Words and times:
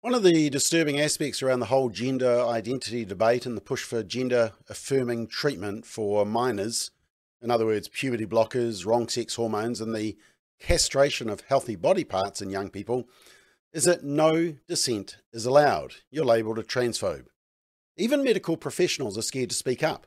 One 0.00 0.14
of 0.14 0.22
the 0.22 0.48
disturbing 0.48 1.00
aspects 1.00 1.42
around 1.42 1.58
the 1.58 1.66
whole 1.66 1.88
gender 1.88 2.46
identity 2.46 3.04
debate 3.04 3.46
and 3.46 3.56
the 3.56 3.60
push 3.60 3.82
for 3.82 4.04
gender 4.04 4.52
affirming 4.68 5.26
treatment 5.26 5.84
for 5.84 6.24
minors, 6.24 6.92
in 7.42 7.50
other 7.50 7.66
words, 7.66 7.88
puberty 7.88 8.24
blockers, 8.24 8.86
wrong 8.86 9.08
sex 9.08 9.34
hormones, 9.34 9.80
and 9.80 9.92
the 9.92 10.16
castration 10.60 11.28
of 11.28 11.40
healthy 11.40 11.74
body 11.74 12.04
parts 12.04 12.40
in 12.40 12.48
young 12.48 12.70
people, 12.70 13.08
is 13.72 13.82
that 13.84 14.04
no 14.04 14.54
dissent 14.68 15.16
is 15.32 15.46
allowed. 15.46 15.94
You're 16.12 16.24
labelled 16.24 16.60
a 16.60 16.62
transphobe. 16.62 17.26
Even 17.96 18.22
medical 18.22 18.56
professionals 18.56 19.18
are 19.18 19.22
scared 19.22 19.50
to 19.50 19.56
speak 19.56 19.82
up. 19.82 20.06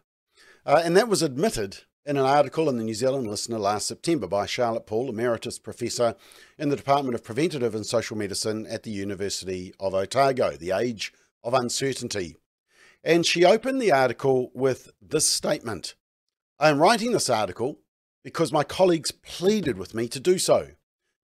Uh, 0.65 0.81
and 0.85 0.95
that 0.95 1.09
was 1.09 1.21
admitted 1.21 1.79
in 2.05 2.17
an 2.17 2.25
article 2.25 2.67
in 2.67 2.77
the 2.77 2.83
New 2.83 2.95
Zealand 2.95 3.27
Listener 3.27 3.59
last 3.59 3.87
September 3.87 4.27
by 4.27 4.45
Charlotte 4.45 4.87
Paul, 4.87 5.09
Emeritus 5.09 5.59
Professor 5.59 6.15
in 6.57 6.69
the 6.69 6.75
Department 6.75 7.13
of 7.13 7.23
Preventative 7.23 7.75
and 7.75 7.85
Social 7.85 8.17
Medicine 8.17 8.65
at 8.67 8.83
the 8.83 8.91
University 8.91 9.73
of 9.79 9.93
Otago, 9.93 10.51
The 10.57 10.71
Age 10.71 11.13
of 11.43 11.53
Uncertainty. 11.53 12.37
And 13.03 13.25
she 13.25 13.45
opened 13.45 13.81
the 13.81 13.91
article 13.91 14.51
with 14.53 14.91
this 15.01 15.27
statement 15.27 15.95
I 16.59 16.69
am 16.69 16.79
writing 16.79 17.11
this 17.11 17.29
article 17.29 17.79
because 18.23 18.51
my 18.51 18.63
colleagues 18.63 19.11
pleaded 19.11 19.79
with 19.79 19.95
me 19.95 20.07
to 20.09 20.19
do 20.19 20.37
so. 20.37 20.69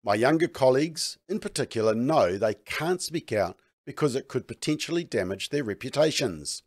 My 0.02 0.14
younger 0.14 0.48
colleagues, 0.48 1.18
in 1.28 1.40
particular, 1.40 1.94
know 1.94 2.38
they 2.38 2.54
can't 2.54 3.02
speak 3.02 3.32
out 3.32 3.58
because 3.84 4.14
it 4.14 4.28
could 4.28 4.48
potentially 4.48 5.04
damage 5.04 5.50
their 5.50 5.62
reputations. 5.62 6.62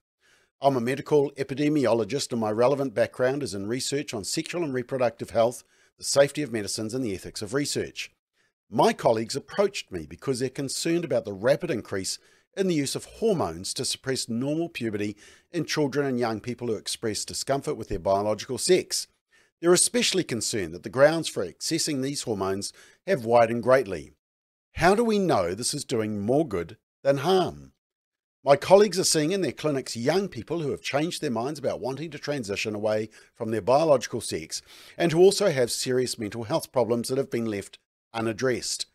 I'm 0.62 0.76
a 0.76 0.82
medical 0.82 1.32
epidemiologist, 1.38 2.34
and 2.34 2.42
my 2.42 2.52
relevant 2.52 2.94
background 2.94 3.44
is 3.44 3.54
in 3.54 3.68
research 3.68 4.14
on 4.14 4.26
sexual 4.26 4.62
and 4.62 4.74
reproductive 4.74 5.30
health, 5.30 5.64
the 5.98 6.04
safety 6.04 6.42
of 6.42 6.52
medicines, 6.52 6.94
and 6.94 7.02
the 7.02 7.16
ethics 7.16 7.42
of 7.42 7.54
research. 7.54 8.12
My 8.70 8.92
colleagues 8.92 9.38
approached 9.38 9.90
me 9.90 10.06
because 10.06 10.40
they're 10.40 10.50
concerned 10.50 11.06
about 11.06 11.24
the 11.24 11.32
rapid 11.32 11.72
increase 11.72 12.20
in 12.58 12.68
the 12.68 12.76
use 12.76 12.94
of 12.94 13.06
hormones 13.06 13.74
to 13.76 13.86
suppress 13.86 14.28
normal 14.28 14.68
puberty 14.68 15.16
in 15.50 15.64
children 15.64 16.06
and 16.06 16.20
young 16.20 16.42
people 16.42 16.68
who 16.68 16.76
express 16.76 17.24
discomfort 17.24 17.78
with 17.78 17.88
their 17.88 17.98
biological 17.98 18.58
sex. 18.58 19.08
They're 19.62 19.72
especially 19.72 20.26
concerned 20.26 20.74
that 20.74 20.84
the 20.84 20.90
grounds 20.90 21.30
for 21.30 21.48
accessing 21.48 22.02
these 22.02 22.24
hormones 22.24 22.74
have 23.08 23.24
widened 23.24 23.64
greatly. 23.64 24.12
How 24.74 24.94
do 24.94 25.06
we 25.06 25.20
know 25.20 25.54
this 25.54 25.74
is 25.74 25.86
doing 25.86 26.20
more 26.20 26.46
good 26.46 26.76
than 27.02 27.20
harm? 27.20 27.72
My 28.42 28.56
colleagues 28.56 28.98
are 28.98 29.04
seeing 29.04 29.34
in 29.34 29.42
their 29.42 29.52
clinics 29.52 29.98
young 29.98 30.30
people 30.30 30.62
who 30.62 30.72
have 30.72 30.82
changed 30.82 31.22
their 31.22 31.30
minds 31.30 31.60
about 31.60 31.82
wanting 31.82 32.10
to 32.12 32.18
transition 32.18 32.74
away 32.74 33.10
from 33.36 33.52
their 33.52 33.62
biological 33.62 34.22
sex 34.22 34.62
and 34.98 35.12
who 35.12 35.20
also 35.20 35.52
have 35.52 35.70
serious 35.70 36.18
mental 36.18 36.46
health 36.46 36.72
problems 36.72 37.10
that 37.10 37.18
have 37.18 37.30
been 37.30 37.46
left 37.46 37.80
unaddressed. 38.14 38.86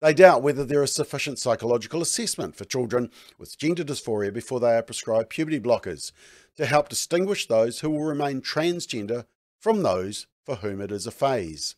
They 0.00 0.14
doubt 0.14 0.42
whether 0.42 0.64
there 0.64 0.82
is 0.82 0.94
sufficient 0.94 1.38
psychological 1.38 2.00
assessment 2.00 2.56
for 2.56 2.64
children 2.64 3.10
with 3.38 3.58
gender 3.58 3.84
dysphoria 3.84 4.32
before 4.32 4.60
they 4.60 4.74
are 4.74 4.82
prescribed 4.82 5.28
puberty 5.28 5.60
blockers 5.60 6.12
to 6.56 6.64
help 6.64 6.88
distinguish 6.88 7.46
those 7.46 7.80
who 7.80 7.90
will 7.90 8.04
remain 8.04 8.40
transgender 8.40 9.26
from 9.60 9.82
those 9.82 10.26
for 10.42 10.56
whom 10.56 10.80
it 10.80 10.90
is 10.90 11.06
a 11.06 11.10
phase. 11.10 11.76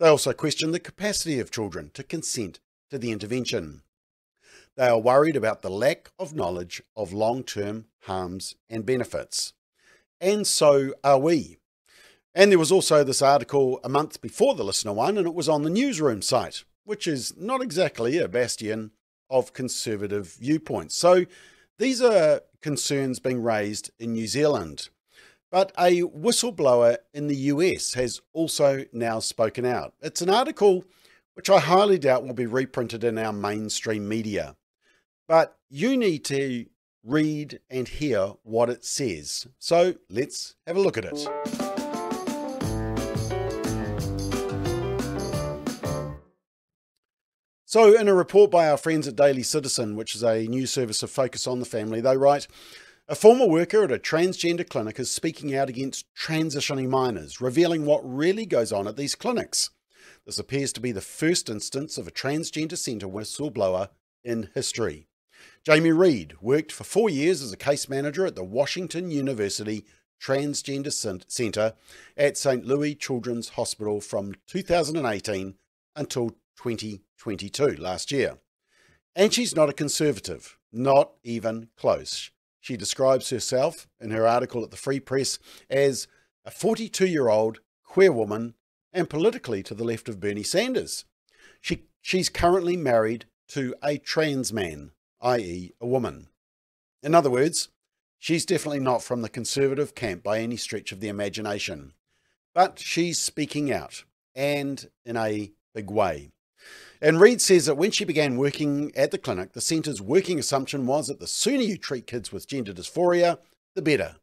They 0.00 0.08
also 0.08 0.32
question 0.32 0.72
the 0.72 0.80
capacity 0.80 1.38
of 1.38 1.52
children 1.52 1.92
to 1.94 2.02
consent 2.02 2.58
to 2.90 2.98
the 2.98 3.12
intervention. 3.12 3.82
They 4.78 4.86
are 4.86 5.00
worried 5.00 5.34
about 5.34 5.62
the 5.62 5.70
lack 5.70 6.12
of 6.20 6.36
knowledge 6.36 6.80
of 6.96 7.12
long 7.12 7.42
term 7.42 7.86
harms 8.02 8.54
and 8.70 8.86
benefits. 8.86 9.52
And 10.20 10.46
so 10.46 10.94
are 11.02 11.18
we. 11.18 11.58
And 12.32 12.52
there 12.52 12.60
was 12.60 12.70
also 12.70 13.02
this 13.02 13.20
article 13.20 13.80
a 13.82 13.88
month 13.88 14.20
before 14.20 14.54
the 14.54 14.62
listener 14.62 14.92
one, 14.92 15.18
and 15.18 15.26
it 15.26 15.34
was 15.34 15.48
on 15.48 15.64
the 15.64 15.68
newsroom 15.68 16.22
site, 16.22 16.62
which 16.84 17.08
is 17.08 17.36
not 17.36 17.60
exactly 17.60 18.18
a 18.18 18.28
bastion 18.28 18.92
of 19.28 19.52
conservative 19.52 20.34
viewpoints. 20.34 20.94
So 20.94 21.24
these 21.80 22.00
are 22.00 22.42
concerns 22.62 23.18
being 23.18 23.42
raised 23.42 23.90
in 23.98 24.12
New 24.12 24.28
Zealand. 24.28 24.90
But 25.50 25.72
a 25.76 26.02
whistleblower 26.02 26.98
in 27.12 27.26
the 27.26 27.36
US 27.36 27.94
has 27.94 28.20
also 28.32 28.84
now 28.92 29.18
spoken 29.18 29.64
out. 29.64 29.94
It's 30.00 30.22
an 30.22 30.30
article 30.30 30.84
which 31.34 31.50
I 31.50 31.58
highly 31.58 31.98
doubt 31.98 32.24
will 32.24 32.34
be 32.34 32.46
reprinted 32.46 33.02
in 33.02 33.18
our 33.18 33.32
mainstream 33.32 34.08
media. 34.08 34.54
But 35.28 35.58
you 35.68 35.96
need 35.96 36.24
to 36.24 36.64
read 37.04 37.60
and 37.70 37.86
hear 37.86 38.32
what 38.42 38.70
it 38.70 38.84
says. 38.84 39.46
So 39.58 39.94
let's 40.08 40.56
have 40.66 40.76
a 40.76 40.80
look 40.80 40.96
at 40.96 41.04
it. 41.04 41.28
So, 47.66 47.94
in 47.94 48.08
a 48.08 48.14
report 48.14 48.50
by 48.50 48.70
our 48.70 48.78
friends 48.78 49.06
at 49.06 49.14
Daily 49.14 49.42
Citizen, 49.42 49.94
which 49.94 50.14
is 50.14 50.22
a 50.22 50.46
news 50.46 50.70
service 50.70 51.02
of 51.02 51.10
focus 51.10 51.46
on 51.46 51.58
the 51.58 51.66
family, 51.66 52.00
they 52.00 52.16
write 52.16 52.48
A 53.08 53.14
former 53.14 53.46
worker 53.46 53.84
at 53.84 53.92
a 53.92 53.98
transgender 53.98 54.66
clinic 54.66 54.98
is 54.98 55.10
speaking 55.10 55.54
out 55.54 55.68
against 55.68 56.06
transitioning 56.14 56.88
minors, 56.88 57.42
revealing 57.42 57.84
what 57.84 58.00
really 58.02 58.46
goes 58.46 58.72
on 58.72 58.88
at 58.88 58.96
these 58.96 59.14
clinics. 59.14 59.68
This 60.24 60.38
appears 60.38 60.72
to 60.72 60.80
be 60.80 60.92
the 60.92 61.02
first 61.02 61.50
instance 61.50 61.98
of 61.98 62.08
a 62.08 62.10
transgender 62.10 62.78
centre 62.78 63.06
whistleblower 63.06 63.90
in 64.24 64.48
history. 64.54 65.07
Jamie 65.68 65.92
Reed 65.92 66.34
worked 66.40 66.72
for 66.72 66.84
four 66.84 67.10
years 67.10 67.42
as 67.42 67.52
a 67.52 67.56
case 67.58 67.90
manager 67.90 68.24
at 68.24 68.34
the 68.34 68.42
Washington 68.42 69.10
University 69.10 69.84
Transgender 70.18 70.90
Centre 71.30 71.74
at 72.16 72.38
St. 72.38 72.64
Louis 72.64 72.94
Children's 72.94 73.50
Hospital 73.50 74.00
from 74.00 74.34
2018 74.46 75.56
until 75.94 76.30
2022, 76.56 77.76
last 77.76 78.10
year. 78.10 78.38
And 79.14 79.30
she's 79.34 79.54
not 79.54 79.68
a 79.68 79.74
conservative, 79.74 80.56
not 80.72 81.10
even 81.22 81.68
close. 81.76 82.30
She 82.60 82.78
describes 82.78 83.28
herself 83.28 83.86
in 84.00 84.10
her 84.10 84.26
article 84.26 84.64
at 84.64 84.70
the 84.70 84.78
Free 84.78 85.00
Press 85.00 85.38
as 85.68 86.08
a 86.46 86.50
42 86.50 87.06
year 87.06 87.28
old 87.28 87.58
queer 87.84 88.10
woman 88.10 88.54
and 88.90 89.10
politically 89.10 89.62
to 89.64 89.74
the 89.74 89.84
left 89.84 90.08
of 90.08 90.18
Bernie 90.18 90.42
Sanders. 90.42 91.04
She, 91.60 91.82
she's 92.00 92.30
currently 92.30 92.78
married 92.78 93.26
to 93.48 93.74
a 93.82 93.98
trans 93.98 94.50
man 94.50 94.92
i.e., 95.20 95.72
a 95.80 95.86
woman. 95.86 96.28
In 97.02 97.14
other 97.14 97.30
words, 97.30 97.68
she's 98.18 98.46
definitely 98.46 98.80
not 98.80 99.02
from 99.02 99.22
the 99.22 99.28
conservative 99.28 99.94
camp 99.94 100.22
by 100.22 100.40
any 100.40 100.56
stretch 100.56 100.92
of 100.92 101.00
the 101.00 101.08
imagination, 101.08 101.92
but 102.54 102.78
she's 102.78 103.18
speaking 103.18 103.72
out, 103.72 104.04
and 104.34 104.90
in 105.04 105.16
a 105.16 105.52
big 105.74 105.90
way. 105.90 106.30
And 107.00 107.20
Reed 107.20 107.40
says 107.40 107.66
that 107.66 107.76
when 107.76 107.92
she 107.92 108.04
began 108.04 108.36
working 108.36 108.90
at 108.96 109.12
the 109.12 109.18
clinic, 109.18 109.52
the 109.52 109.60
centre's 109.60 110.02
working 110.02 110.38
assumption 110.38 110.86
was 110.86 111.06
that 111.06 111.20
the 111.20 111.28
sooner 111.28 111.62
you 111.62 111.78
treat 111.78 112.06
kids 112.08 112.32
with 112.32 112.48
gender 112.48 112.72
dysphoria, 112.72 113.38
the 113.76 113.82
better. 113.82 114.16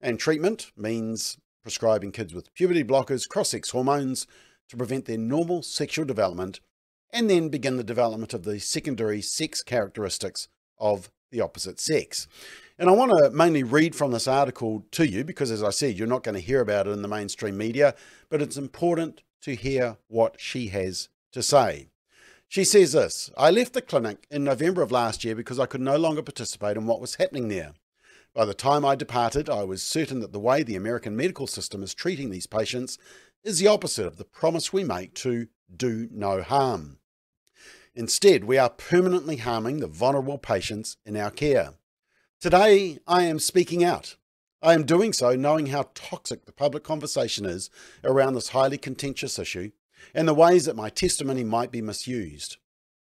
And 0.00 0.18
treatment 0.18 0.72
means 0.76 1.38
prescribing 1.62 2.12
kids 2.12 2.34
with 2.34 2.52
puberty 2.54 2.82
blockers, 2.82 3.28
cross 3.28 3.50
sex 3.50 3.70
hormones 3.70 4.26
to 4.68 4.76
prevent 4.76 5.04
their 5.04 5.18
normal 5.18 5.62
sexual 5.62 6.04
development 6.04 6.60
and 7.12 7.30
then 7.30 7.48
begin 7.48 7.76
the 7.76 7.84
development 7.84 8.34
of 8.34 8.44
the 8.44 8.58
secondary 8.58 9.22
sex 9.22 9.62
characteristics 9.62 10.48
of 10.78 11.10
the 11.30 11.40
opposite 11.40 11.80
sex. 11.80 12.28
And 12.78 12.90
I 12.90 12.92
want 12.92 13.12
to 13.12 13.30
mainly 13.30 13.62
read 13.62 13.94
from 13.94 14.12
this 14.12 14.28
article 14.28 14.84
to 14.92 15.06
you 15.06 15.24
because, 15.24 15.50
as 15.50 15.62
I 15.62 15.70
said, 15.70 15.96
you're 15.96 16.06
not 16.06 16.22
going 16.22 16.34
to 16.34 16.40
hear 16.40 16.60
about 16.60 16.86
it 16.86 16.90
in 16.90 17.02
the 17.02 17.08
mainstream 17.08 17.56
media, 17.56 17.94
but 18.28 18.42
it's 18.42 18.56
important 18.56 19.22
to 19.42 19.54
hear 19.54 19.96
what 20.08 20.36
she 20.38 20.68
has 20.68 21.08
to 21.32 21.42
say. 21.42 21.88
She 22.48 22.64
says 22.64 22.92
this 22.92 23.30
I 23.36 23.50
left 23.50 23.72
the 23.72 23.82
clinic 23.82 24.26
in 24.30 24.44
November 24.44 24.82
of 24.82 24.92
last 24.92 25.24
year 25.24 25.34
because 25.34 25.58
I 25.58 25.66
could 25.66 25.80
no 25.80 25.96
longer 25.96 26.22
participate 26.22 26.76
in 26.76 26.86
what 26.86 27.00
was 27.00 27.16
happening 27.16 27.48
there. 27.48 27.72
By 28.34 28.44
the 28.44 28.54
time 28.54 28.84
I 28.84 28.94
departed, 28.94 29.48
I 29.48 29.64
was 29.64 29.82
certain 29.82 30.20
that 30.20 30.32
the 30.32 30.38
way 30.38 30.62
the 30.62 30.76
American 30.76 31.16
medical 31.16 31.46
system 31.46 31.82
is 31.82 31.94
treating 31.94 32.30
these 32.30 32.46
patients 32.46 32.98
is 33.42 33.58
the 33.58 33.66
opposite 33.66 34.06
of 34.06 34.18
the 34.18 34.24
promise 34.24 34.72
we 34.72 34.84
make 34.84 35.14
to 35.14 35.48
do 35.74 36.08
no 36.10 36.42
harm. 36.42 36.98
Instead, 37.94 38.44
we 38.44 38.58
are 38.58 38.68
permanently 38.68 39.36
harming 39.36 39.80
the 39.80 39.86
vulnerable 39.86 40.36
patients 40.36 40.98
in 41.06 41.16
our 41.16 41.30
care. 41.30 41.74
Today, 42.40 42.98
I 43.06 43.22
am 43.22 43.38
speaking 43.38 43.82
out. 43.82 44.16
I 44.62 44.74
am 44.74 44.84
doing 44.84 45.12
so 45.12 45.34
knowing 45.34 45.66
how 45.66 45.90
toxic 45.94 46.44
the 46.44 46.52
public 46.52 46.84
conversation 46.84 47.46
is 47.46 47.70
around 48.04 48.34
this 48.34 48.50
highly 48.50 48.76
contentious 48.76 49.38
issue 49.38 49.70
and 50.14 50.28
the 50.28 50.34
ways 50.34 50.66
that 50.66 50.76
my 50.76 50.90
testimony 50.90 51.44
might 51.44 51.72
be 51.72 51.80
misused. 51.80 52.58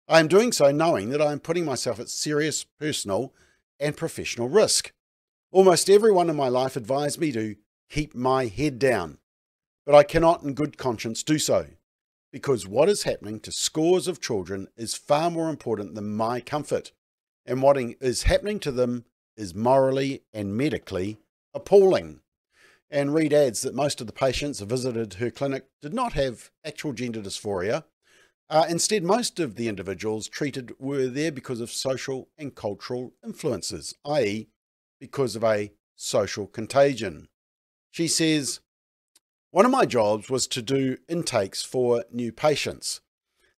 I 0.07 0.19
am 0.19 0.27
doing 0.27 0.51
so 0.51 0.71
knowing 0.71 1.09
that 1.09 1.21
I 1.21 1.31
am 1.31 1.39
putting 1.39 1.65
myself 1.65 1.99
at 1.99 2.09
serious 2.09 2.63
personal 2.63 3.33
and 3.79 3.97
professional 3.97 4.49
risk. 4.49 4.91
Almost 5.51 5.89
everyone 5.89 6.29
in 6.29 6.35
my 6.35 6.49
life 6.49 6.75
advised 6.75 7.19
me 7.19 7.31
to 7.31 7.55
keep 7.89 8.13
my 8.13 8.45
head 8.45 8.77
down, 8.77 9.17
but 9.85 9.95
I 9.95 10.03
cannot 10.03 10.43
in 10.43 10.53
good 10.53 10.77
conscience 10.77 11.23
do 11.23 11.39
so 11.39 11.67
because 12.33 12.67
what 12.67 12.89
is 12.89 13.03
happening 13.03 13.39
to 13.39 13.51
scores 13.51 14.07
of 14.07 14.19
children 14.19 14.67
is 14.75 14.95
far 14.95 15.29
more 15.29 15.49
important 15.49 15.93
than 15.95 16.15
my 16.15 16.41
comfort, 16.41 16.91
and 17.45 17.61
what 17.61 17.77
is 17.77 18.23
happening 18.23 18.59
to 18.59 18.71
them 18.71 19.05
is 19.37 19.55
morally 19.55 20.23
and 20.33 20.57
medically 20.57 21.19
appalling. 21.53 22.19
And 22.89 23.13
Reed 23.13 23.33
adds 23.33 23.61
that 23.61 23.75
most 23.75 24.01
of 24.01 24.07
the 24.07 24.13
patients 24.13 24.59
who 24.59 24.65
visited 24.65 25.15
her 25.15 25.31
clinic 25.31 25.67
did 25.81 25.93
not 25.93 26.13
have 26.13 26.51
actual 26.65 26.91
gender 26.91 27.21
dysphoria, 27.21 27.85
Uh, 28.49 28.65
instead, 28.69 29.03
most 29.03 29.39
of 29.39 29.55
the 29.55 29.67
individuals 29.67 30.27
treated 30.27 30.73
were 30.77 31.07
there 31.07 31.31
because 31.31 31.61
of 31.61 31.71
social 31.71 32.29
and 32.37 32.53
cultural 32.53 33.13
influences, 33.23 33.95
i.e., 34.05 34.47
because 34.99 35.35
of 35.35 35.43
a 35.43 35.71
social 35.95 36.45
contagion. 36.45 37.29
She 37.89 38.07
says, 38.07 38.59
One 39.53 39.65
of 39.67 39.71
my 39.71 39.85
jobs 39.85 40.31
was 40.31 40.47
to 40.47 40.63
do 40.63 40.97
intakes 41.07 41.61
for 41.61 42.05
new 42.11 42.31
patients. 42.31 43.01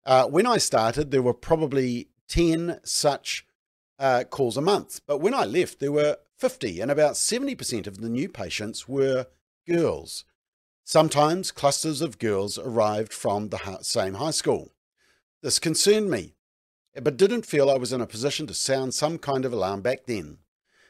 Uh, 0.04 0.26
when 0.26 0.48
I 0.48 0.58
started, 0.58 1.12
there 1.12 1.22
were 1.22 1.36
probably 1.36 2.08
10 2.30 2.80
such 2.84 3.46
uh, 4.00 4.24
calls 4.24 4.58
a 4.58 4.62
month, 4.62 5.02
but 5.06 5.20
when 5.20 5.36
I 5.36 5.46
left, 5.46 5.80
there 5.80 5.92
were 5.92 6.18
50, 6.40 6.80
and 6.80 6.90
about 6.90 7.14
70% 7.14 7.86
of 7.86 8.02
the 8.02 8.10
new 8.10 8.28
patients 8.28 8.88
were 8.88 9.28
girls. 9.68 10.26
Sometimes 10.84 11.52
clusters 11.52 12.02
of 12.02 12.18
girls 12.18 12.58
arrived 12.58 13.14
from 13.14 13.50
the 13.50 13.78
same 13.84 14.16
high 14.16 14.32
school. 14.32 14.74
This 15.44 15.60
concerned 15.60 16.10
me, 16.10 16.34
but 17.00 17.18
didn't 17.18 17.46
feel 17.46 17.70
I 17.70 17.78
was 17.78 17.94
in 17.94 18.02
a 18.02 18.08
position 18.08 18.48
to 18.48 18.56
sound 18.56 18.96
some 18.96 19.20
kind 19.20 19.46
of 19.46 19.54
alarm 19.54 19.82
back 19.82 20.08
then. 20.08 20.40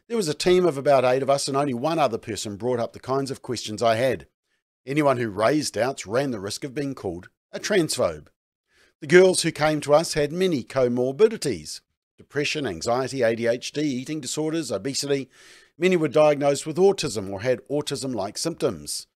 There 0.08 0.16
was 0.16 0.30
a 0.30 0.34
team 0.34 0.66
of 0.66 0.78
about 0.78 1.04
eight 1.04 1.24
of 1.24 1.30
us, 1.30 1.50
and 1.50 1.58
only 1.58 1.74
one 1.74 2.00
other 2.00 2.18
person 2.18 2.56
brought 2.56 2.80
up 2.80 2.94
the 2.94 3.02
kinds 3.02 3.32
of 3.32 3.42
questions 3.42 3.84
I 3.84 3.96
had. 3.96 4.28
Anyone 4.86 5.18
who 5.18 5.30
raised 5.30 5.76
doubts 5.76 6.06
ran 6.06 6.32
the 6.32 6.42
risk 6.42 6.66
of 6.66 6.74
being 6.74 6.94
called 6.94 7.30
a 7.54 7.60
transphobe. 7.60 8.28
The 9.00 9.08
girls 9.08 9.42
who 9.42 9.52
came 9.52 9.80
to 9.82 9.94
us 9.94 10.14
had 10.14 10.32
many 10.32 10.64
comorbidities 10.64 11.82
depression, 12.18 12.68
anxiety, 12.68 13.20
ADHD, 13.20 13.78
eating 13.78 14.22
disorders, 14.22 14.72
obesity. 14.72 15.30
Many 15.78 15.98
were 15.98 16.08
diagnosed 16.08 16.66
with 16.66 16.78
autism 16.78 17.30
or 17.32 17.42
had 17.42 17.68
autism 17.70 18.14
like 18.14 18.38
symptoms. 18.38 19.08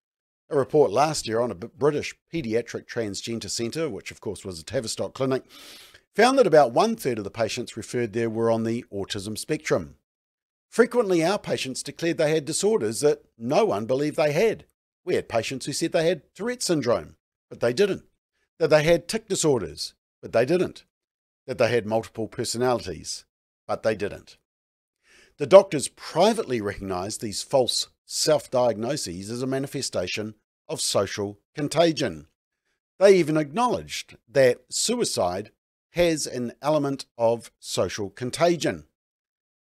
A 0.49 0.57
report 0.57 0.91
last 0.91 1.27
year 1.27 1.41
on 1.41 1.51
a 1.51 1.55
British 1.55 2.15
paediatric 2.33 2.87
transgender 2.87 3.51
centre, 3.51 3.89
which 3.91 4.11
of 4.11 4.21
course 4.21 4.45
was 4.45 4.59
a 4.61 4.65
Tavistock 4.65 5.15
clinic, 5.15 5.45
found 6.15 6.39
that 6.39 6.47
about 6.47 6.73
one 6.73 6.97
third 6.97 7.19
of 7.19 7.25
the 7.25 7.31
patients 7.31 7.77
referred 7.77 8.13
there 8.13 8.31
were 8.31 8.51
on 8.51 8.65
the 8.65 8.85
autism 8.93 9.37
spectrum. 9.37 9.97
Frequently, 10.69 11.25
our 11.25 11.39
patients 11.39 11.83
declared 11.83 12.19
they 12.19 12.31
had 12.31 12.45
disorders 12.45 13.01
that 13.01 13.23
no 13.37 13.65
one 13.65 13.87
believed 13.87 14.17
they 14.17 14.33
had. 14.33 14.65
We 15.07 15.15
had 15.15 15.29
patients 15.29 15.67
who 15.67 15.73
said 15.73 15.93
they 15.93 16.09
had 16.09 16.23
Tourette 16.35 16.65
syndrome, 16.65 17.15
but 17.49 17.61
they 17.61 17.73
didn't. 17.73 18.03
That 18.59 18.71
they 18.71 18.83
had 18.83 19.07
tic 19.07 19.29
disorders, 19.29 19.95
but 20.21 20.33
they 20.33 20.45
didn't. 20.45 20.85
That 21.47 21.59
they 21.59 21.69
had 21.69 21.87
multiple 21.87 22.27
personalities, 22.27 23.25
but 23.69 23.85
they 23.85 23.95
didn't. 23.95 24.37
The 25.39 25.47
doctors 25.47 25.87
privately 25.89 26.61
recognised 26.61 27.21
these 27.21 27.43
false 27.43 27.89
self 28.05 28.51
diagnoses 28.51 29.31
as 29.31 29.43
a 29.43 29.47
manifestation 29.47 30.35
of 30.69 30.81
social 30.81 31.39
contagion. 31.55 32.27
They 32.99 33.17
even 33.17 33.37
acknowledged 33.37 34.17
that 34.29 34.65
suicide 34.71 35.53
has 35.91 36.27
an 36.27 36.53
element 36.61 37.07
of 37.17 37.53
social 37.61 38.11
contagion. 38.11 38.87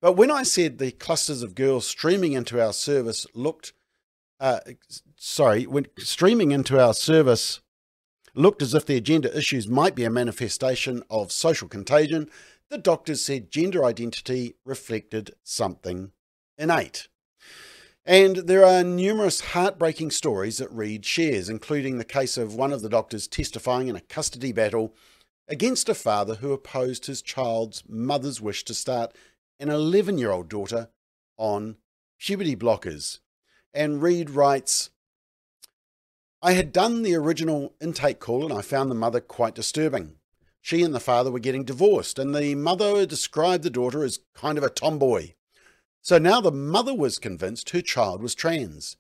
But 0.02 0.14
when 0.14 0.32
I 0.32 0.42
said 0.42 0.80
the 0.80 0.92
clusters 0.92 1.44
of 1.44 1.54
girls 1.54 1.86
streaming 1.86 2.34
into 2.34 2.60
our 2.60 2.74
service 2.74 3.28
looked, 3.36 3.74
uh, 4.40 4.60
sorry, 5.18 5.66
when 5.66 5.88
streaming 5.98 6.52
into 6.52 6.80
our 6.80 6.94
service 6.94 7.62
looked 8.34 8.62
as 8.62 8.74
if 8.74 8.86
their 8.86 9.00
gender 9.00 9.30
issues 9.30 9.68
might 9.68 9.96
be 9.96 10.04
a 10.04 10.10
manifestation 10.10 11.04
of 11.10 11.32
social 11.32 11.68
contagion, 11.68 12.30
the 12.70 12.78
doctors 12.78 13.22
said 13.24 13.52
gender 13.52 13.86
identity 13.86 14.56
reflected 14.66 15.32
something 15.44 16.12
innate. 16.58 17.08
And 18.06 18.38
there 18.38 18.64
are 18.64 18.84
numerous 18.84 19.42
heartbreaking 19.42 20.12
stories 20.12 20.60
that 20.60 20.72
Reed 20.72 21.06
shares, 21.06 21.50
including 21.50 21.98
the 21.98 22.06
case 22.06 22.38
of 22.38 22.54
one 22.54 22.72
of 22.72 22.82
the 22.82 22.90
doctors 22.90 23.28
testifying 23.28 23.88
in 23.88 23.96
a 23.96 24.02
custody 24.02 24.52
battle 24.52 24.94
against 25.48 25.90
a 25.90 25.96
father 25.96 26.36
who 26.36 26.54
opposed 26.54 27.06
his 27.06 27.22
child's 27.22 27.84
mother's 27.88 28.42
wish 28.42 28.64
to 28.66 28.74
start 28.74 29.16
an 29.60 29.70
11 29.70 30.18
year 30.18 30.32
old 30.32 30.50
daughter 30.50 30.90
on 31.38 31.78
puberty 32.20 32.56
blockers. 32.56 33.20
And 33.76 34.02
Reed 34.02 34.30
writes, 34.30 34.90
I 36.42 36.54
had 36.54 36.72
done 36.72 37.04
the 37.04 37.16
original 37.16 37.74
intake 37.82 38.20
call 38.20 38.46
and 38.46 38.54
I 38.54 38.62
found 38.62 38.90
the 38.90 38.96
mother 38.96 39.20
quite 39.20 39.54
disturbing. 39.54 40.16
She 40.62 40.82
and 40.82 40.96
the 40.96 41.00
father 41.00 41.30
were 41.30 41.40
getting 41.40 41.64
divorced, 41.64 42.18
and 42.18 42.34
the 42.34 42.56
mother 42.56 43.06
described 43.06 43.64
the 43.64 43.70
daughter 43.70 44.04
as 44.04 44.22
kind 44.34 44.58
of 44.58 44.64
a 44.64 44.70
tomboy. 44.70 45.34
So 46.02 46.18
now 46.18 46.42
the 46.42 46.52
mother 46.52 46.94
was 46.94 47.20
convinced 47.20 47.70
her 47.70 47.82
child 47.82 48.24
was 48.24 48.34
trans. 48.34 48.98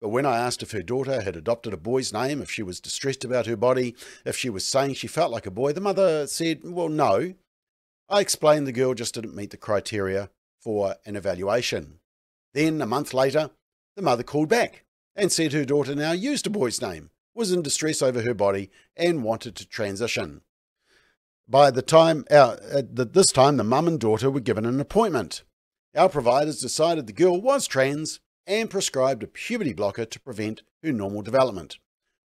But 0.00 0.10
when 0.10 0.26
I 0.26 0.36
asked 0.36 0.62
if 0.62 0.72
her 0.72 0.82
daughter 0.82 1.22
had 1.22 1.36
adopted 1.36 1.72
a 1.72 1.78
boy's 1.78 2.12
name, 2.12 2.42
if 2.42 2.50
she 2.50 2.62
was 2.62 2.80
distressed 2.80 3.24
about 3.24 3.46
her 3.46 3.56
body, 3.56 3.94
if 4.26 4.36
she 4.36 4.50
was 4.50 4.66
saying 4.66 4.94
she 4.94 5.06
felt 5.06 5.32
like 5.32 5.46
a 5.46 5.50
boy, 5.50 5.72
the 5.72 5.80
mother 5.80 6.26
said, 6.26 6.60
Well, 6.64 6.90
no. 6.90 7.34
I 8.08 8.20
explained 8.20 8.66
the 8.66 8.72
girl 8.72 8.92
just 8.92 9.14
didn't 9.14 9.34
meet 9.34 9.50
the 9.50 9.56
criteria 9.56 10.30
for 10.60 10.96
an 11.06 11.16
evaluation. 11.16 12.00
Then, 12.52 12.82
a 12.82 12.86
month 12.86 13.14
later, 13.14 13.50
the 13.96 14.02
mother 14.02 14.22
called 14.22 14.48
back 14.48 14.84
and 15.16 15.32
said 15.32 15.52
her 15.52 15.64
daughter 15.64 15.94
now 15.94 16.12
used 16.12 16.46
a 16.46 16.50
boy's 16.50 16.80
name, 16.80 17.10
was 17.34 17.50
in 17.50 17.62
distress 17.62 18.02
over 18.02 18.22
her 18.22 18.34
body, 18.34 18.70
and 18.96 19.24
wanted 19.24 19.56
to 19.56 19.66
transition. 19.66 20.42
By 21.48 21.70
the 21.70 21.82
time, 21.82 22.24
uh, 22.30 22.56
at 22.70 23.14
this 23.14 23.32
time, 23.32 23.56
the 23.56 23.64
mum 23.64 23.88
and 23.88 23.98
daughter 23.98 24.30
were 24.30 24.40
given 24.40 24.66
an 24.66 24.80
appointment. 24.80 25.42
Our 25.96 26.08
providers 26.08 26.60
decided 26.60 27.06
the 27.06 27.12
girl 27.12 27.40
was 27.40 27.66
trans 27.66 28.20
and 28.46 28.68
prescribed 28.68 29.22
a 29.22 29.26
puberty 29.26 29.72
blocker 29.72 30.04
to 30.04 30.20
prevent 30.20 30.62
her 30.82 30.92
normal 30.92 31.22
development. 31.22 31.78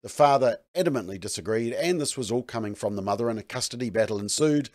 The 0.03 0.09
father 0.09 0.59
adamantly 0.75 1.19
disagreed, 1.19 1.73
and 1.73 1.99
this 1.99 2.15
was 2.15 2.31
all 2.31 2.43
coming 2.43 2.75
from 2.75 2.95
the 2.95 3.01
mother, 3.01 3.29
and 3.29 3.37
a 3.37 3.43
custody 3.43 3.89
battle 3.89 4.19
ensued. 4.19 4.69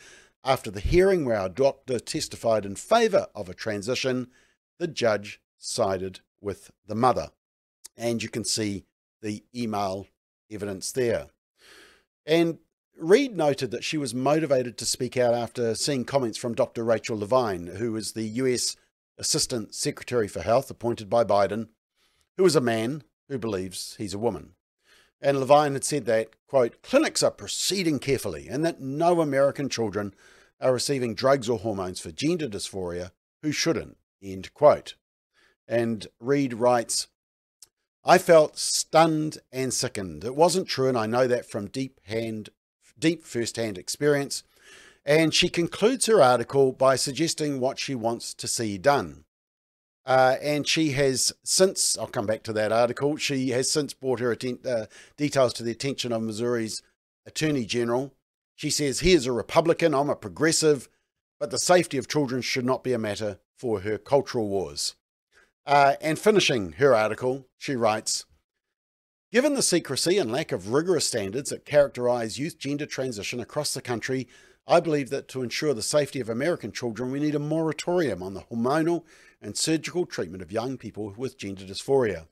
After 0.44 0.70
the 0.70 0.80
hearing, 0.80 1.24
where 1.24 1.38
our 1.38 1.48
doctor 1.48 2.00
testified 2.00 2.66
in 2.66 2.74
favour 2.74 3.28
of 3.34 3.48
a 3.48 3.54
transition, 3.54 4.28
the 4.78 4.88
judge 4.88 5.40
sided 5.56 6.20
with 6.42 6.70
the 6.86 6.94
mother. 6.94 7.30
And 7.96 8.22
you 8.22 8.28
can 8.28 8.44
see 8.44 8.84
the 9.22 9.42
email 9.54 10.06
evidence 10.50 10.92
there. 10.92 11.28
And 12.26 12.58
Reed 12.98 13.36
noted 13.36 13.70
that 13.70 13.84
she 13.84 13.96
was 13.96 14.14
motivated 14.14 14.76
to 14.78 14.84
speak 14.84 15.16
out 15.16 15.34
after 15.34 15.74
seeing 15.74 16.04
comments 16.04 16.38
from 16.38 16.54
Dr. 16.54 16.84
Rachel 16.84 17.18
Levine, 17.18 17.68
who 17.78 17.96
is 17.96 18.12
the 18.12 18.24
US 18.24 18.76
Assistant 19.18 19.74
Secretary 19.74 20.28
for 20.28 20.40
Health 20.40 20.70
appointed 20.70 21.08
by 21.08 21.24
Biden, 21.24 21.68
who 22.36 22.44
is 22.44 22.56
a 22.56 22.60
man 22.60 23.02
who 23.28 23.38
believes 23.38 23.96
he's 23.96 24.14
a 24.14 24.18
woman. 24.18 24.54
And 25.20 25.38
Levine 25.38 25.72
had 25.74 25.84
said 25.84 26.04
that, 26.06 26.30
quote, 26.48 26.82
clinics 26.82 27.22
are 27.22 27.30
proceeding 27.30 27.98
carefully 27.98 28.48
and 28.48 28.64
that 28.64 28.80
no 28.80 29.20
American 29.20 29.68
children 29.68 30.14
are 30.60 30.72
receiving 30.72 31.14
drugs 31.14 31.48
or 31.48 31.58
hormones 31.58 32.00
for 32.00 32.10
gender 32.10 32.48
dysphoria 32.48 33.10
who 33.42 33.52
shouldn't, 33.52 33.96
end 34.22 34.52
quote. 34.54 34.94
And 35.68 36.06
Reed 36.20 36.54
writes, 36.54 37.08
I 38.04 38.18
felt 38.18 38.58
stunned 38.58 39.38
and 39.52 39.72
sickened. 39.72 40.24
It 40.24 40.34
wasn't 40.34 40.66
true, 40.66 40.88
and 40.88 40.98
I 40.98 41.06
know 41.06 41.28
that 41.28 41.48
from 41.48 41.68
deep 41.68 42.00
hand, 42.04 42.50
deep 42.98 43.24
first-hand 43.24 43.78
experience. 43.78 44.42
And 45.04 45.32
she 45.32 45.48
concludes 45.48 46.06
her 46.06 46.20
article 46.20 46.72
by 46.72 46.96
suggesting 46.96 47.60
what 47.60 47.78
she 47.78 47.94
wants 47.94 48.34
to 48.34 48.48
see 48.48 48.76
done. 48.76 49.24
Uh, 50.04 50.36
and 50.42 50.66
she 50.66 50.90
has 50.92 51.32
since, 51.44 51.96
I'll 51.96 52.08
come 52.08 52.26
back 52.26 52.42
to 52.44 52.52
that 52.54 52.72
article, 52.72 53.16
she 53.16 53.50
has 53.50 53.70
since 53.70 53.94
brought 53.94 54.18
her 54.18 54.36
uh, 54.66 54.86
details 55.16 55.52
to 55.54 55.62
the 55.62 55.70
attention 55.70 56.12
of 56.12 56.22
Missouri's 56.22 56.82
Attorney 57.24 57.64
General. 57.64 58.12
She 58.56 58.70
says, 58.70 59.00
He 59.00 59.12
is 59.12 59.26
a 59.26 59.32
Republican, 59.32 59.94
I'm 59.94 60.10
a 60.10 60.16
progressive, 60.16 60.88
but 61.38 61.52
the 61.52 61.58
safety 61.58 61.98
of 61.98 62.08
children 62.08 62.42
should 62.42 62.64
not 62.64 62.82
be 62.82 62.92
a 62.92 62.98
matter 62.98 63.38
for 63.56 63.80
her 63.80 63.96
cultural 63.96 64.48
wars. 64.48 64.96
Uh, 65.64 65.94
and 66.00 66.18
finishing 66.18 66.72
her 66.72 66.94
article, 66.94 67.46
she 67.56 67.76
writes 67.76 68.24
Given 69.30 69.54
the 69.54 69.62
secrecy 69.62 70.18
and 70.18 70.30
lack 70.30 70.52
of 70.52 70.72
rigorous 70.72 71.06
standards 71.06 71.50
that 71.50 71.64
characterize 71.64 72.38
youth 72.38 72.58
gender 72.58 72.84
transition 72.84 73.40
across 73.40 73.72
the 73.72 73.80
country, 73.80 74.28
I 74.66 74.80
believe 74.80 75.10
that 75.10 75.28
to 75.28 75.42
ensure 75.42 75.72
the 75.72 75.82
safety 75.82 76.20
of 76.20 76.28
American 76.28 76.72
children, 76.72 77.10
we 77.10 77.20
need 77.20 77.34
a 77.34 77.40
moratorium 77.40 78.22
on 78.22 78.34
the 78.34 78.42
hormonal 78.42 79.04
and 79.40 79.56
surgical 79.56 80.04
treatment 80.06 80.42
of 80.42 80.52
young 80.52 80.76
people 80.76 81.14
with 81.16 81.38
gender 81.38 81.64
dysphoria. 81.64 82.26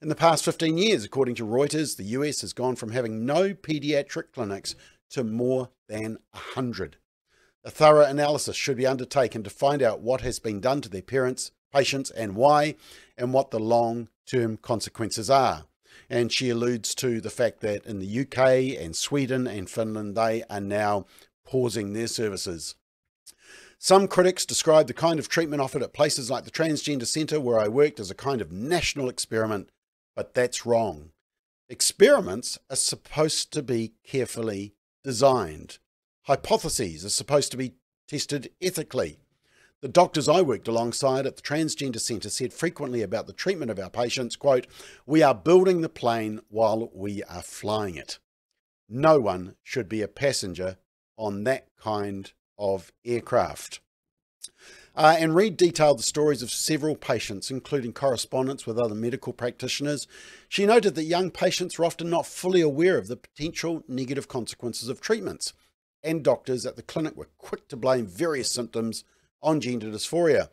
In 0.00 0.08
the 0.08 0.14
past 0.14 0.44
15 0.44 0.76
years, 0.78 1.04
according 1.04 1.36
to 1.36 1.46
Reuters, 1.46 1.96
the 1.96 2.04
US 2.04 2.40
has 2.40 2.52
gone 2.52 2.74
from 2.74 2.90
having 2.90 3.24
no 3.24 3.54
pediatric 3.54 4.32
clinics 4.32 4.74
to 5.10 5.22
more 5.22 5.70
than 5.88 6.18
100. 6.32 6.96
A 7.64 7.70
thorough 7.70 8.04
analysis 8.04 8.56
should 8.56 8.76
be 8.76 8.86
undertaken 8.86 9.44
to 9.44 9.50
find 9.50 9.80
out 9.80 10.00
what 10.00 10.22
has 10.22 10.40
been 10.40 10.60
done 10.60 10.80
to 10.80 10.88
their 10.88 11.02
parents, 11.02 11.52
patients, 11.72 12.10
and 12.10 12.36
why, 12.36 12.76
and 13.16 13.32
what 13.32 13.50
the 13.50 13.60
long 13.60 14.08
term 14.26 14.56
consequences 14.56 15.30
are. 15.30 15.64
And 16.08 16.30
she 16.30 16.50
alludes 16.50 16.94
to 16.96 17.20
the 17.20 17.30
fact 17.30 17.60
that 17.60 17.86
in 17.86 17.98
the 17.98 18.20
UK 18.20 18.82
and 18.82 18.94
Sweden 18.94 19.46
and 19.46 19.68
Finland, 19.68 20.16
they 20.16 20.42
are 20.50 20.60
now 20.60 21.06
pausing 21.44 21.92
their 21.92 22.06
services. 22.06 22.74
Some 23.78 24.06
critics 24.06 24.46
describe 24.46 24.86
the 24.86 24.94
kind 24.94 25.18
of 25.18 25.28
treatment 25.28 25.60
offered 25.60 25.82
at 25.82 25.92
places 25.92 26.30
like 26.30 26.44
the 26.44 26.52
Transgender 26.52 27.06
Centre 27.06 27.40
where 27.40 27.58
I 27.58 27.66
worked 27.66 27.98
as 27.98 28.10
a 28.10 28.14
kind 28.14 28.40
of 28.40 28.52
national 28.52 29.08
experiment, 29.08 29.70
but 30.14 30.34
that's 30.34 30.64
wrong. 30.64 31.10
Experiments 31.68 32.58
are 32.70 32.76
supposed 32.76 33.52
to 33.54 33.62
be 33.62 33.94
carefully 34.04 34.74
designed. 35.02 35.78
Hypotheses 36.26 37.04
are 37.04 37.10
supposed 37.10 37.50
to 37.50 37.56
be 37.56 37.72
tested 38.06 38.50
ethically. 38.60 39.18
The 39.82 39.88
doctors 39.88 40.28
I 40.28 40.42
worked 40.42 40.68
alongside 40.68 41.26
at 41.26 41.34
the 41.34 41.42
Transgender 41.42 41.98
Centre 41.98 42.30
said 42.30 42.52
frequently 42.52 43.02
about 43.02 43.26
the 43.26 43.32
treatment 43.32 43.68
of 43.68 43.80
our 43.80 43.90
patients, 43.90 44.36
quote, 44.36 44.68
we 45.06 45.24
are 45.24 45.34
building 45.34 45.80
the 45.80 45.88
plane 45.88 46.40
while 46.50 46.88
we 46.94 47.24
are 47.24 47.42
flying 47.42 47.96
it. 47.96 48.20
No 48.88 49.18
one 49.18 49.56
should 49.60 49.88
be 49.88 50.00
a 50.00 50.06
passenger 50.06 50.76
on 51.16 51.42
that 51.44 51.66
kind 51.76 52.32
of 52.56 52.92
aircraft. 53.04 53.80
Uh, 54.94 55.16
and 55.18 55.34
Reed 55.34 55.56
detailed 55.56 55.98
the 55.98 56.04
stories 56.04 56.42
of 56.42 56.52
several 56.52 56.94
patients, 56.94 57.50
including 57.50 57.92
correspondence 57.92 58.64
with 58.64 58.78
other 58.78 58.94
medical 58.94 59.32
practitioners. 59.32 60.06
She 60.48 60.64
noted 60.64 60.94
that 60.94 61.04
young 61.04 61.32
patients 61.32 61.76
were 61.76 61.86
often 61.86 62.08
not 62.08 62.26
fully 62.26 62.60
aware 62.60 62.98
of 62.98 63.08
the 63.08 63.16
potential 63.16 63.82
negative 63.88 64.28
consequences 64.28 64.88
of 64.88 65.00
treatments, 65.00 65.54
and 66.04 66.22
doctors 66.22 66.64
at 66.66 66.76
the 66.76 66.82
clinic 66.82 67.16
were 67.16 67.30
quick 67.36 67.66
to 67.66 67.76
blame 67.76 68.06
various 68.06 68.52
symptoms 68.52 69.02
on 69.42 69.60
gender 69.60 69.88
dysphoria. 69.88 70.48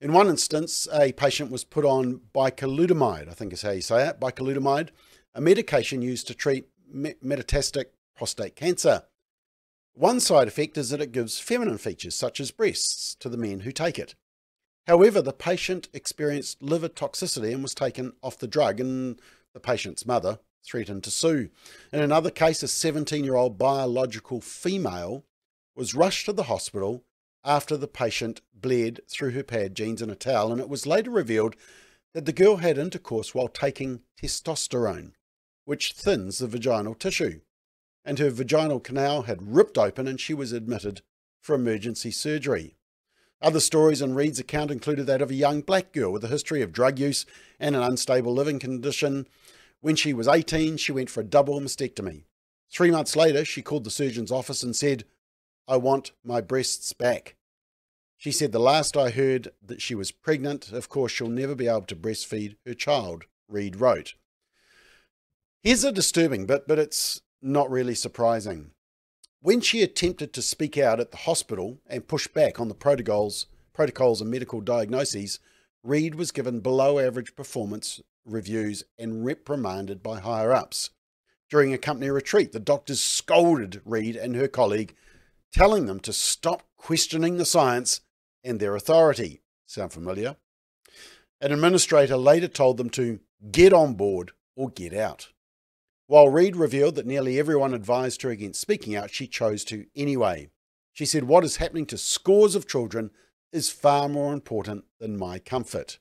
In 0.00 0.12
one 0.12 0.28
instance, 0.28 0.86
a 0.92 1.12
patient 1.12 1.50
was 1.50 1.64
put 1.64 1.84
on 1.84 2.20
bicalutamide, 2.34 3.28
I 3.28 3.32
think 3.32 3.52
is 3.52 3.62
how 3.62 3.70
you 3.70 3.80
say 3.80 4.06
it, 4.08 4.20
bicalutamide, 4.20 4.90
a 5.34 5.40
medication 5.40 6.02
used 6.02 6.26
to 6.26 6.34
treat 6.34 6.68
metastatic 6.94 7.86
prostate 8.16 8.56
cancer. 8.56 9.04
One 9.94 10.20
side 10.20 10.48
effect 10.48 10.76
is 10.76 10.90
that 10.90 11.00
it 11.00 11.12
gives 11.12 11.38
feminine 11.38 11.78
features, 11.78 12.14
such 12.14 12.40
as 12.40 12.50
breasts, 12.50 13.14
to 13.20 13.28
the 13.28 13.36
men 13.36 13.60
who 13.60 13.72
take 13.72 13.98
it. 13.98 14.14
However, 14.86 15.22
the 15.22 15.32
patient 15.32 15.88
experienced 15.92 16.60
liver 16.60 16.88
toxicity 16.88 17.52
and 17.52 17.62
was 17.62 17.74
taken 17.74 18.12
off 18.22 18.38
the 18.38 18.48
drug, 18.48 18.80
and 18.80 19.20
the 19.54 19.60
patient's 19.60 20.04
mother 20.04 20.40
threatened 20.64 21.04
to 21.04 21.10
sue. 21.10 21.48
In 21.92 22.00
another 22.00 22.30
case, 22.30 22.62
a 22.62 22.68
17 22.68 23.24
year 23.24 23.36
old 23.36 23.56
biological 23.56 24.40
female 24.40 25.24
was 25.76 25.94
rushed 25.94 26.26
to 26.26 26.32
the 26.32 26.44
hospital 26.44 27.04
after 27.44 27.76
the 27.76 27.88
patient 27.88 28.40
bled 28.54 29.00
through 29.08 29.30
her 29.32 29.42
pad 29.42 29.74
jeans 29.74 30.00
and 30.00 30.10
a 30.10 30.16
towel, 30.16 30.50
and 30.50 30.60
it 30.60 30.68
was 30.68 30.86
later 30.86 31.10
revealed 31.10 31.56
that 32.14 32.24
the 32.24 32.32
girl 32.32 32.56
had 32.56 32.78
intercourse 32.78 33.34
while 33.34 33.48
taking 33.48 34.00
testosterone, 34.20 35.12
which 35.64 35.92
thins 35.92 36.38
the 36.38 36.46
vaginal 36.46 36.94
tissue, 36.94 37.40
and 38.04 38.18
her 38.18 38.30
vaginal 38.30 38.80
canal 38.80 39.22
had 39.22 39.54
ripped 39.54 39.76
open 39.76 40.06
and 40.06 40.20
she 40.20 40.32
was 40.32 40.52
admitted 40.52 41.02
for 41.40 41.54
emergency 41.54 42.10
surgery. 42.10 42.76
Other 43.42 43.60
stories 43.60 44.00
in 44.00 44.14
Reed's 44.14 44.38
account 44.38 44.70
included 44.70 45.06
that 45.06 45.20
of 45.20 45.30
a 45.30 45.34
young 45.34 45.60
black 45.60 45.92
girl 45.92 46.10
with 46.10 46.24
a 46.24 46.28
history 46.28 46.62
of 46.62 46.72
drug 46.72 46.98
use 46.98 47.26
and 47.60 47.76
an 47.76 47.82
unstable 47.82 48.32
living 48.32 48.58
condition. 48.58 49.26
When 49.82 49.96
she 49.96 50.14
was 50.14 50.26
18, 50.26 50.78
she 50.78 50.92
went 50.92 51.10
for 51.10 51.20
a 51.20 51.24
double 51.24 51.60
mastectomy. 51.60 52.24
Three 52.70 52.90
months 52.90 53.14
later, 53.14 53.44
she 53.44 53.60
called 53.60 53.84
the 53.84 53.90
surgeon's 53.90 54.32
office 54.32 54.62
and 54.62 54.74
said, 54.74 55.04
I 55.66 55.76
want 55.76 56.12
my 56.22 56.40
breasts 56.40 56.92
back. 56.92 57.36
She 58.16 58.32
said, 58.32 58.52
The 58.52 58.58
last 58.58 58.96
I 58.96 59.10
heard 59.10 59.48
that 59.64 59.82
she 59.82 59.94
was 59.94 60.10
pregnant. 60.10 60.72
Of 60.72 60.88
course, 60.88 61.12
she'll 61.12 61.28
never 61.28 61.54
be 61.54 61.68
able 61.68 61.82
to 61.82 61.96
breastfeed 61.96 62.56
her 62.66 62.74
child, 62.74 63.24
Reed 63.48 63.76
wrote. 63.76 64.14
Here's 65.62 65.84
a 65.84 65.92
disturbing 65.92 66.46
bit, 66.46 66.68
but 66.68 66.78
it's 66.78 67.22
not 67.40 67.70
really 67.70 67.94
surprising. 67.94 68.70
When 69.40 69.60
she 69.60 69.82
attempted 69.82 70.32
to 70.32 70.42
speak 70.42 70.78
out 70.78 71.00
at 71.00 71.10
the 71.10 71.18
hospital 71.18 71.78
and 71.86 72.08
push 72.08 72.26
back 72.28 72.58
on 72.58 72.68
the 72.68 72.74
protocols, 72.74 73.46
protocols 73.72 74.20
and 74.20 74.30
medical 74.30 74.60
diagnoses, 74.60 75.38
Reed 75.82 76.14
was 76.14 76.32
given 76.32 76.60
below 76.60 76.98
average 76.98 77.36
performance 77.36 78.00
reviews 78.24 78.84
and 78.98 79.24
reprimanded 79.24 80.02
by 80.02 80.20
higher 80.20 80.52
ups. 80.52 80.90
During 81.50 81.74
a 81.74 81.78
company 81.78 82.08
retreat, 82.08 82.52
the 82.52 82.60
doctors 82.60 83.00
scolded 83.00 83.82
Reed 83.84 84.16
and 84.16 84.34
her 84.34 84.48
colleague 84.48 84.94
telling 85.54 85.86
them 85.86 86.00
to 86.00 86.12
stop 86.12 86.64
questioning 86.76 87.36
the 87.36 87.44
science 87.44 88.00
and 88.42 88.58
their 88.58 88.74
authority. 88.74 89.40
Sound 89.66 89.92
familiar? 89.92 90.36
An 91.40 91.52
administrator 91.52 92.16
later 92.16 92.48
told 92.48 92.76
them 92.76 92.90
to 92.90 93.20
get 93.52 93.72
on 93.72 93.94
board 93.94 94.32
or 94.56 94.68
get 94.68 94.92
out. 94.92 95.28
While 96.08 96.28
Reed 96.28 96.56
revealed 96.56 96.96
that 96.96 97.06
nearly 97.06 97.38
everyone 97.38 97.72
advised 97.72 98.22
her 98.22 98.30
against 98.30 98.60
speaking 98.60 98.96
out, 98.96 99.10
she 99.10 99.28
chose 99.28 99.64
to 99.66 99.86
anyway. 99.94 100.50
She 100.92 101.06
said, 101.06 101.24
What 101.24 101.44
is 101.44 101.56
happening 101.56 101.86
to 101.86 101.98
scores 101.98 102.54
of 102.56 102.66
children 102.66 103.10
is 103.52 103.70
far 103.70 104.08
more 104.08 104.32
important 104.32 104.84
than 104.98 105.16
my 105.16 105.38
comfort. 105.38 105.98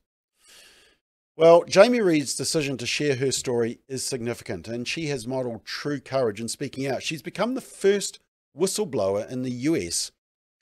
Well, 1.38 1.64
Jamie 1.64 2.02
Reed's 2.02 2.36
decision 2.36 2.78
to 2.78 2.86
share 2.86 3.16
her 3.16 3.32
story 3.32 3.80
is 3.88 4.04
significant, 4.04 4.68
and 4.68 4.88
she 4.88 5.08
has 5.08 5.28
modelled 5.28 5.64
true 5.64 6.00
courage 6.00 6.42
in 6.42 6.48
speaking 6.48 6.88
out. 6.88 7.04
She's 7.04 7.22
become 7.22 7.54
the 7.54 7.62
first 7.62 8.20
whistleblower 8.58 9.30
in 9.30 9.44
the 9.44 9.52
US 9.52 10.12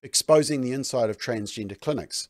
exposing 0.04 0.62
the 0.62 0.74
inside 0.74 1.10
of 1.10 1.18
transgender 1.18 1.80
clinics, 1.80 2.30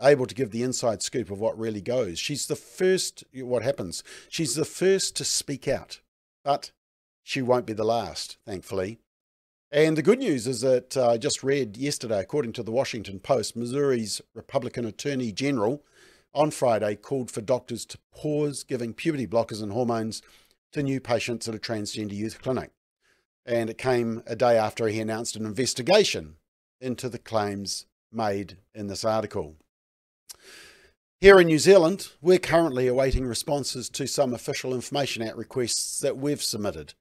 able 0.00 0.26
to 0.26 0.34
give 0.34 0.50
the 0.50 0.62
inside 0.62 1.02
scoop 1.02 1.30
of 1.30 1.40
what 1.40 1.58
really 1.58 1.80
goes. 1.80 2.18
She's 2.18 2.46
the 2.46 2.56
first, 2.56 3.24
what 3.34 3.62
happens, 3.62 4.02
she's 4.28 4.54
the 4.54 4.64
first 4.64 5.16
to 5.16 5.24
speak 5.24 5.66
out, 5.66 6.00
but 6.44 6.72
she 7.22 7.42
won't 7.42 7.66
be 7.66 7.72
the 7.72 7.84
last, 7.84 8.38
thankfully. 8.46 8.98
And 9.70 9.96
the 9.96 10.02
good 10.02 10.18
news 10.18 10.46
is 10.46 10.60
that 10.60 10.96
uh, 10.96 11.12
I 11.12 11.18
just 11.18 11.42
read 11.42 11.76
yesterday, 11.76 12.20
according 12.20 12.52
to 12.54 12.62
the 12.62 12.72
Washington 12.72 13.20
Post, 13.20 13.56
Missouri's 13.56 14.20
Republican 14.34 14.84
Attorney 14.84 15.32
General 15.32 15.82
on 16.34 16.50
Friday 16.50 16.94
called 16.94 17.30
for 17.30 17.40
doctors 17.40 17.86
to 17.86 17.98
pause 18.14 18.64
giving 18.64 18.92
puberty 18.92 19.26
blockers 19.26 19.62
and 19.62 19.72
hormones 19.72 20.20
to 20.72 20.82
new 20.82 21.00
patients 21.00 21.48
at 21.48 21.54
a 21.54 21.58
transgender 21.58 22.12
youth 22.12 22.40
clinic 22.42 22.70
and 23.44 23.70
it 23.70 23.78
came 23.78 24.22
a 24.26 24.36
day 24.36 24.56
after 24.56 24.88
he 24.88 25.00
announced 25.00 25.36
an 25.36 25.46
investigation 25.46 26.36
into 26.80 27.08
the 27.08 27.18
claims 27.18 27.86
made 28.12 28.58
in 28.74 28.88
this 28.88 29.04
article. 29.04 29.56
Here 31.20 31.38
in 31.38 31.46
New 31.46 31.58
Zealand, 31.58 32.08
we're 32.20 32.38
currently 32.38 32.88
awaiting 32.88 33.26
responses 33.26 33.88
to 33.90 34.08
some 34.08 34.34
Official 34.34 34.74
Information 34.74 35.22
Act 35.22 35.36
requests 35.36 36.00
that 36.00 36.16
we've 36.16 36.42
submitted. 36.42 36.94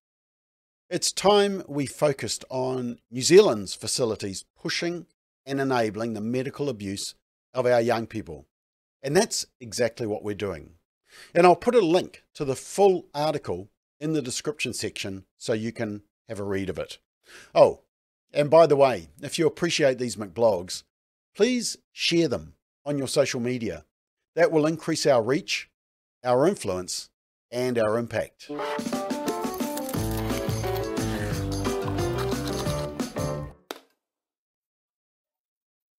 It's 0.90 1.12
time 1.12 1.64
we 1.68 1.86
focused 1.86 2.46
on 2.50 3.00
New 3.10 3.22
Zealand's 3.22 3.74
facilities 3.74 4.46
pushing 4.56 5.08
and 5.46 5.60
enabling 5.60 6.14
the 6.14 6.22
medical 6.22 6.70
abuse 6.70 7.16
of 7.54 7.66
our 7.66 7.82
young 7.82 8.06
people. 8.06 8.46
And 9.02 9.18
that's 9.18 9.48
exactly 9.60 10.06
what 10.06 10.24
we're 10.24 10.36
doing. 10.36 10.74
And 11.34 11.48
I'll 11.48 11.56
put 11.56 11.76
a 11.76 11.82
link 11.82 12.24
to 12.36 12.46
the 12.46 12.56
full 12.56 13.08
article 13.16 13.70
in 14.00 14.14
the 14.14 14.22
description 14.22 14.74
section 14.74 15.26
so 15.38 15.54
you 15.54 15.72
can 15.72 16.04
have 16.30 16.40
a 16.40 16.44
read 16.44 16.70
of 16.70 16.80
it. 16.80 17.00
Oh, 17.54 17.82
and 18.34 18.50
by 18.50 18.66
the 18.68 18.76
way, 18.76 19.10
if 19.22 19.38
you 19.38 19.46
appreciate 19.48 19.98
these 19.98 20.16
McBlogs, 20.16 20.84
please 21.36 21.78
share 21.92 22.28
them 22.28 22.54
on 22.86 22.98
your 22.98 23.08
social 23.08 23.40
media. 23.40 23.86
That 24.36 24.52
will 24.52 24.66
increase 24.66 25.06
our 25.06 25.22
reach, 25.22 25.70
our 26.24 26.48
influence, 26.48 27.10
and 27.52 27.78
our 27.78 27.98
impact. 27.98 28.50